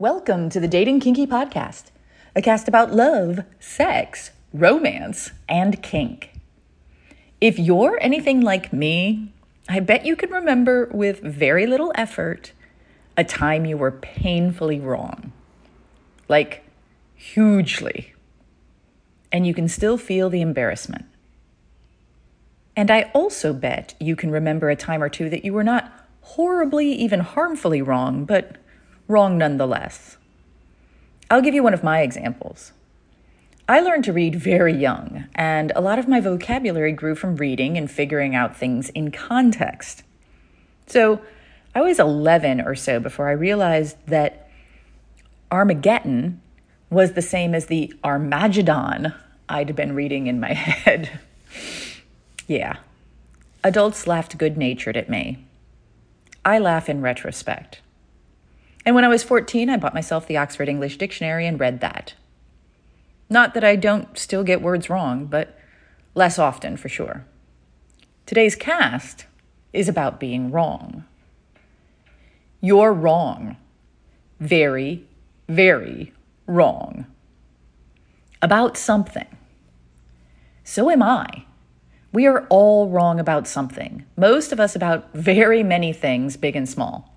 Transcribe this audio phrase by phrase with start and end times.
[0.00, 1.86] Welcome to the Dating Kinky Podcast,
[2.36, 6.38] a cast about love, sex, romance, and kink.
[7.40, 9.32] If you're anything like me,
[9.68, 12.52] I bet you can remember with very little effort
[13.16, 15.32] a time you were painfully wrong.
[16.28, 16.62] Like,
[17.16, 18.14] hugely.
[19.32, 21.06] And you can still feel the embarrassment.
[22.76, 25.92] And I also bet you can remember a time or two that you were not
[26.20, 28.58] horribly, even harmfully wrong, but
[29.08, 30.16] wrong nonetheless.
[31.30, 32.72] I'll give you one of my examples.
[33.68, 37.76] I learned to read very young, and a lot of my vocabulary grew from reading
[37.76, 40.04] and figuring out things in context.
[40.86, 41.20] So
[41.74, 44.48] I was 11 or so before I realized that
[45.50, 46.40] Armageddon
[46.88, 49.12] was the same as the Armageddon
[49.50, 51.20] I'd been reading in my head.
[52.46, 52.76] Yeah.
[53.62, 55.44] Adults laughed good natured at me.
[56.44, 57.80] I laugh in retrospect.
[58.84, 62.14] And when I was 14, I bought myself the Oxford English Dictionary and read that.
[63.28, 65.58] Not that I don't still get words wrong, but
[66.14, 67.26] less often for sure.
[68.26, 69.26] Today's cast
[69.72, 71.04] is about being wrong.
[72.60, 73.56] You're wrong.
[74.40, 75.06] Very,
[75.48, 76.12] very
[76.46, 77.06] wrong.
[78.40, 79.26] About something.
[80.64, 81.44] So am I.
[82.12, 86.68] We are all wrong about something, most of us about very many things, big and
[86.68, 87.14] small.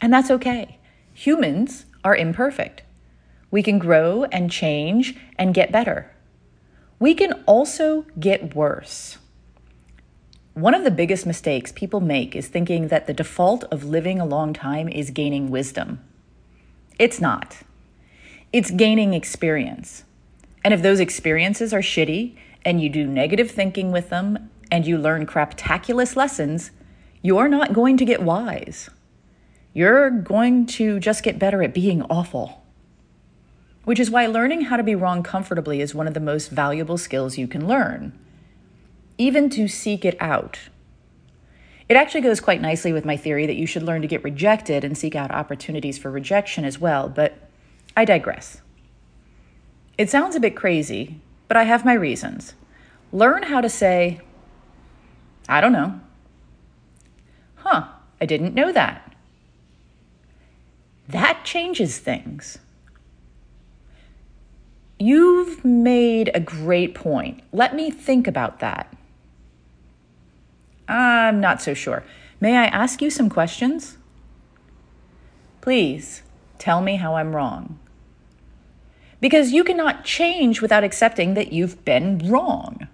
[0.00, 0.78] And that's okay.
[1.14, 2.82] Humans are imperfect.
[3.50, 6.10] We can grow and change and get better.
[6.98, 9.18] We can also get worse.
[10.54, 14.26] One of the biggest mistakes people make is thinking that the default of living a
[14.26, 16.00] long time is gaining wisdom.
[16.98, 17.58] It's not.
[18.52, 20.04] It's gaining experience.
[20.64, 24.96] And if those experiences are shitty, and you do negative thinking with them and you
[24.96, 26.70] learn craptaculous lessons,
[27.20, 28.88] you're not going to get wise.
[29.74, 32.62] You're going to just get better at being awful.
[33.84, 36.98] Which is why learning how to be wrong comfortably is one of the most valuable
[36.98, 38.16] skills you can learn,
[39.18, 40.58] even to seek it out.
[41.88, 44.84] It actually goes quite nicely with my theory that you should learn to get rejected
[44.84, 47.34] and seek out opportunities for rejection as well, but
[47.96, 48.60] I digress.
[49.98, 52.54] It sounds a bit crazy, but I have my reasons.
[53.12, 54.20] Learn how to say,
[55.48, 56.00] I don't know.
[57.56, 57.88] Huh,
[58.20, 59.11] I didn't know that.
[61.44, 62.58] Changes things.
[64.98, 67.42] You've made a great point.
[67.52, 68.94] Let me think about that.
[70.88, 72.04] I'm not so sure.
[72.40, 73.98] May I ask you some questions?
[75.60, 76.22] Please
[76.58, 77.78] tell me how I'm wrong
[79.22, 82.88] because you cannot change without accepting that you've been wrong.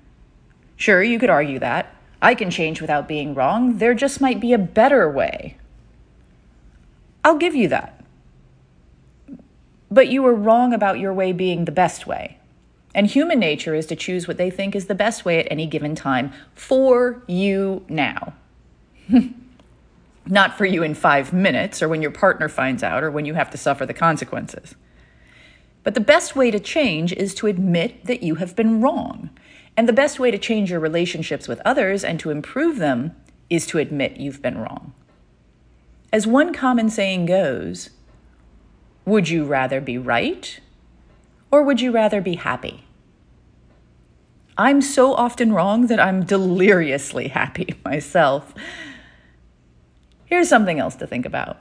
[0.76, 1.94] Sure, you could argue that.
[2.20, 3.78] I can change without being wrong.
[3.78, 5.56] There just might be a better way.
[7.24, 7.97] I'll give you that.
[9.98, 12.38] But you were wrong about your way being the best way.
[12.94, 15.66] And human nature is to choose what they think is the best way at any
[15.66, 18.34] given time for you now.
[20.24, 23.34] Not for you in five minutes or when your partner finds out or when you
[23.34, 24.76] have to suffer the consequences.
[25.82, 29.30] But the best way to change is to admit that you have been wrong.
[29.76, 33.16] And the best way to change your relationships with others and to improve them
[33.50, 34.94] is to admit you've been wrong.
[36.12, 37.90] As one common saying goes,
[39.08, 40.60] would you rather be right
[41.50, 42.84] or would you rather be happy?
[44.56, 48.54] I'm so often wrong that I'm deliriously happy myself.
[50.26, 51.58] Here's something else to think about.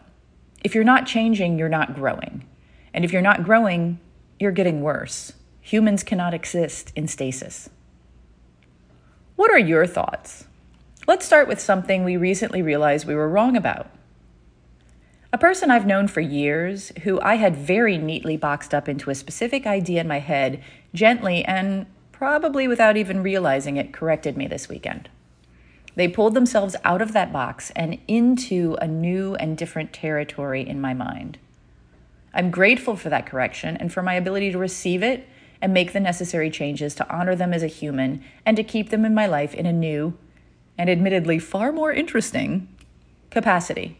[0.64, 2.46] If you're not changing, you're not growing.
[2.94, 4.00] And if you're not growing,
[4.40, 5.34] you're getting worse.
[5.62, 7.70] Humans cannot exist in stasis.
[9.36, 10.46] What are your thoughts?
[11.08, 13.88] Let's start with something we recently realized we were wrong about.
[15.38, 19.14] A person I've known for years, who I had very neatly boxed up into a
[19.14, 20.64] specific idea in my head,
[20.96, 25.10] gently and probably without even realizing it, corrected me this weekend.
[25.94, 30.82] They pulled themselves out of that box and into a new and different territory in
[30.82, 31.38] my mind.
[32.34, 35.30] I'm grateful for that correction and for my ability to receive it
[35.62, 39.06] and make the necessary changes to honor them as a human and to keep them
[39.06, 40.18] in my life in a new
[40.80, 42.68] and admittedly far more interesting
[43.30, 44.00] capacity.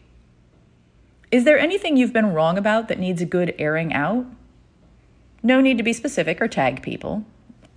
[1.30, 4.26] Is there anything you've been wrong about that needs a good airing out?
[5.42, 7.24] No need to be specific or tag people.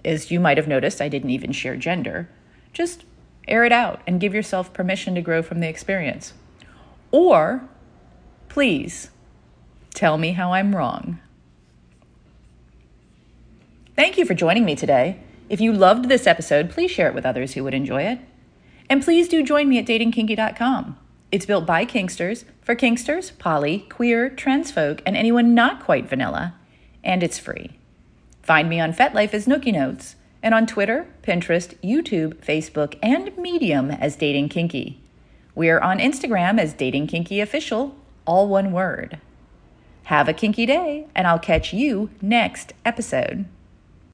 [0.03, 2.29] As you might have noticed, I didn't even share gender.
[2.73, 3.05] Just
[3.47, 6.33] air it out and give yourself permission to grow from the experience.
[7.11, 7.67] Or,
[8.49, 9.09] please,
[9.93, 11.19] Tell me how I'm wrong.
[13.95, 15.19] Thank you for joining me today.
[15.49, 18.19] If you loved this episode, please share it with others who would enjoy it.
[18.89, 20.97] And please do join me at datingkinky.com.
[21.31, 26.55] It's built by Kinksters for Kinksters, poly, queer, trans folk, and anyone not quite vanilla,
[27.03, 27.71] and it's free.
[28.41, 33.91] Find me on FetLife as Nookie Notes, and on Twitter, Pinterest, YouTube, Facebook, and Medium
[33.91, 34.99] as Dating Kinky.
[35.55, 37.95] We're on Instagram as Dating Kinky Official,
[38.25, 39.19] all one word.
[40.03, 43.45] Have a kinky day, and I'll catch you next episode.